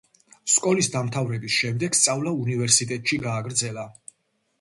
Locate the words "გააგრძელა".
3.27-3.85